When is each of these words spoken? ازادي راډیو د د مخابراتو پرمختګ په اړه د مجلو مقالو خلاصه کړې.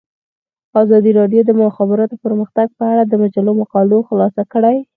ازادي 0.81 1.11
راډیو 1.19 1.41
د 1.45 1.47
د 1.49 1.51
مخابراتو 1.63 2.15
پرمختګ 2.25 2.67
په 2.77 2.83
اړه 2.91 3.03
د 3.05 3.13
مجلو 3.23 3.51
مقالو 3.61 3.97
خلاصه 4.07 4.43
کړې. 4.53 4.77